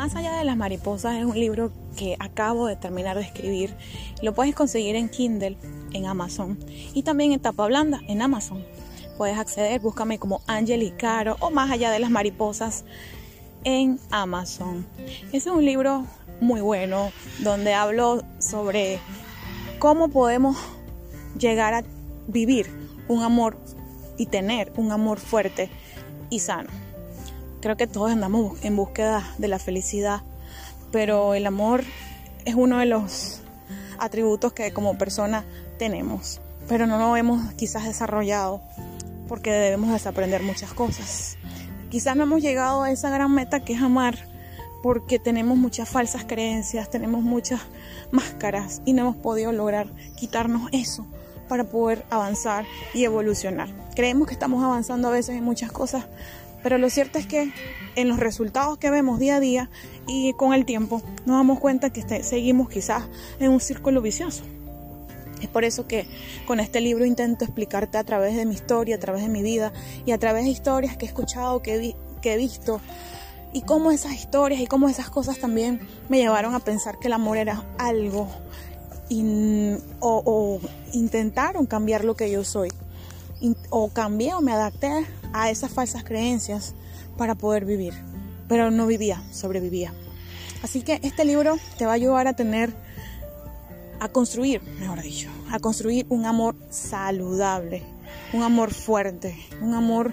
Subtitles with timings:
[0.00, 3.76] Más allá de las mariposas es un libro que acabo de terminar de escribir.
[4.22, 5.58] Lo puedes conseguir en Kindle,
[5.92, 6.58] en Amazon
[6.94, 8.64] y también en tapa blanda en Amazon.
[9.18, 12.86] Puedes acceder, búscame como Angel Caro o Más allá de las mariposas
[13.64, 14.86] en Amazon.
[15.34, 16.06] Es un libro
[16.40, 19.00] muy bueno donde hablo sobre
[19.78, 20.56] cómo podemos
[21.38, 21.84] llegar a
[22.26, 22.70] vivir
[23.06, 23.58] un amor
[24.16, 25.68] y tener un amor fuerte
[26.30, 26.89] y sano.
[27.60, 30.22] Creo que todos andamos en búsqueda de la felicidad,
[30.92, 31.84] pero el amor
[32.46, 33.42] es uno de los
[33.98, 35.44] atributos que como persona
[35.78, 38.62] tenemos, pero no lo hemos quizás desarrollado
[39.28, 41.36] porque debemos desaprender muchas cosas.
[41.90, 44.16] Quizás no hemos llegado a esa gran meta que es amar
[44.82, 47.60] porque tenemos muchas falsas creencias, tenemos muchas
[48.10, 51.06] máscaras y no hemos podido lograr quitarnos eso
[51.50, 52.64] para poder avanzar
[52.94, 53.68] y evolucionar.
[53.96, 56.04] Creemos que estamos avanzando a veces en muchas cosas,
[56.62, 57.52] pero lo cierto es que
[57.96, 59.68] en los resultados que vemos día a día
[60.06, 63.02] y con el tiempo nos damos cuenta que este, seguimos quizás
[63.40, 64.44] en un círculo vicioso.
[65.42, 66.06] Es por eso que
[66.46, 69.72] con este libro intento explicarte a través de mi historia, a través de mi vida
[70.06, 72.80] y a través de historias que he escuchado, que he, visto,
[73.52, 77.12] y cómo esas historias y cómo esas cosas también me llevaron a pensar que el
[77.12, 78.28] amor era algo
[80.00, 80.60] o,
[80.92, 82.70] intentaron cambiar lo que yo soy.
[83.70, 86.74] O cambié o me adapté a esas falsas creencias
[87.16, 87.94] para poder vivir.
[88.48, 89.92] Pero no vivía, sobrevivía.
[90.62, 92.74] Así que este libro te va a ayudar a tener,
[93.98, 97.82] a construir, mejor dicho, a construir un amor saludable,
[98.32, 100.12] un amor fuerte, un amor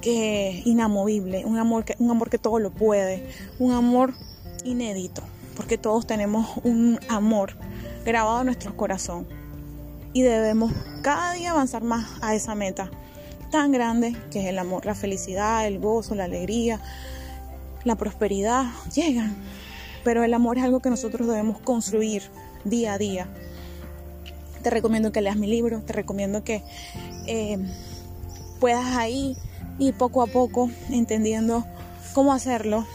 [0.00, 3.26] que inamovible, un amor que, un amor que todo lo puede,
[3.58, 4.14] un amor
[4.64, 5.22] inédito,
[5.56, 7.56] porque todos tenemos un amor
[8.04, 9.26] grabado en nuestro corazón
[10.12, 12.90] y debemos cada día avanzar más a esa meta
[13.50, 16.80] tan grande que es el amor, la felicidad, el gozo, la alegría,
[17.84, 19.36] la prosperidad, llegan.
[20.02, 22.22] Pero el amor es algo que nosotros debemos construir
[22.64, 23.28] día a día.
[24.62, 26.62] Te recomiendo que leas mi libro, te recomiendo que
[27.26, 27.58] eh,
[28.60, 29.36] puedas ahí
[29.78, 31.64] ir poco a poco entendiendo
[32.12, 32.86] cómo hacerlo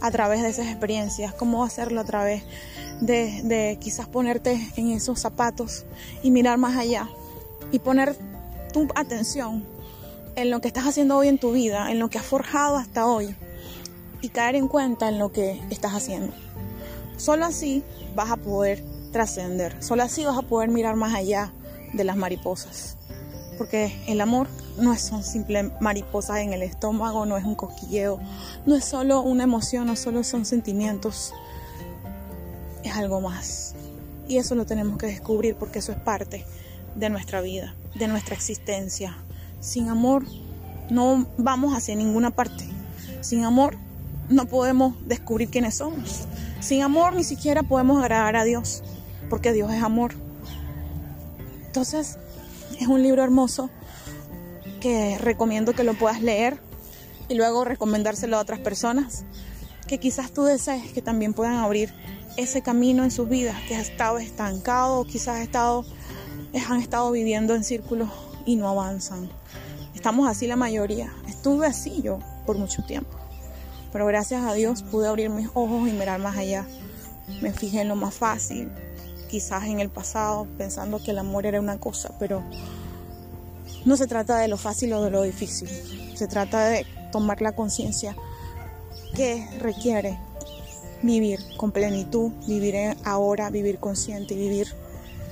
[0.00, 2.42] a través de esas experiencias, cómo hacerlo a través
[3.00, 5.84] de, quizás ponerte en esos zapatos
[6.22, 7.08] y mirar más allá
[7.70, 8.16] y poner
[8.72, 9.64] tu atención
[10.36, 13.06] en lo que estás haciendo hoy en tu vida, en lo que has forjado hasta
[13.06, 13.34] hoy
[14.20, 16.32] y caer en cuenta en lo que estás haciendo.
[17.16, 17.82] Solo así
[18.14, 18.82] vas a poder
[19.12, 21.52] trascender, solo así vas a poder mirar más allá
[21.92, 22.96] de las mariposas.
[23.58, 24.48] Porque el amor
[24.78, 28.18] no son simples mariposas en el estómago, no es un cosquilleo,
[28.64, 31.34] no es solo una emoción, no solo son sentimientos,
[32.92, 33.74] es algo más.
[34.28, 36.44] Y eso lo tenemos que descubrir porque eso es parte
[36.94, 39.16] de nuestra vida, de nuestra existencia,
[39.60, 40.24] sin amor
[40.90, 42.64] no vamos hacia ninguna parte.
[43.20, 43.76] Sin amor
[44.28, 46.26] no podemos descubrir quiénes somos.
[46.60, 48.82] Sin amor ni siquiera podemos agradar a Dios,
[49.30, 50.14] porque Dios es amor.
[51.66, 52.18] Entonces,
[52.78, 53.70] es un libro hermoso
[54.80, 56.58] que recomiendo que lo puedas leer
[57.28, 59.24] y luego recomendárselo a otras personas
[59.86, 61.92] que quizás tú desees que también puedan abrir
[62.36, 65.84] ese camino en sus vidas que ha estado estancado, quizás estado,
[66.68, 68.08] han estado viviendo en círculos
[68.46, 69.28] y no avanzan.
[69.94, 71.12] Estamos así la mayoría.
[71.28, 73.16] Estuve así yo por mucho tiempo.
[73.92, 76.66] Pero gracias a Dios pude abrir mis ojos y mirar más allá.
[77.40, 78.70] Me fijé en lo más fácil,
[79.28, 82.42] quizás en el pasado, pensando que el amor era una cosa, pero
[83.84, 85.68] no se trata de lo fácil o de lo difícil.
[86.14, 88.16] Se trata de tomar la conciencia
[89.14, 90.18] que requiere
[91.02, 94.68] vivir con plenitud, vivir ahora, vivir consciente vivir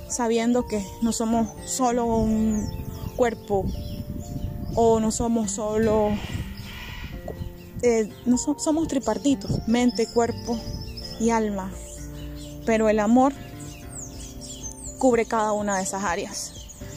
[0.08, 2.68] sabiendo que no somos solo un
[3.16, 3.64] cuerpo
[4.74, 6.10] o no somos solo,
[7.82, 10.58] eh, no somos tripartitos, mente, cuerpo
[11.20, 11.72] y alma,
[12.66, 13.32] pero el amor
[14.98, 16.52] cubre cada una de esas áreas.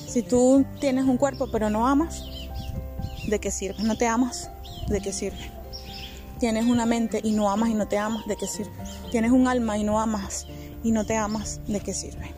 [0.08, 2.24] Si tú tienes un cuerpo pero no amas,
[3.28, 3.84] ¿de qué sirve?
[3.84, 4.50] ¿No te amas?
[4.88, 5.63] ¿De qué sirve?
[6.44, 8.74] Tienes una mente y no amas y no te amas, ¿de qué sirve?
[9.12, 10.46] Tienes un alma y no amas
[10.84, 12.34] y no te amas, ¿de qué sirve?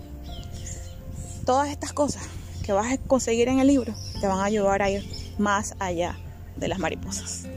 [1.43, 2.21] Todas estas cosas
[2.63, 5.03] que vas a conseguir en el libro te van a ayudar a ir
[5.39, 6.19] más allá
[6.55, 7.47] de las mariposas.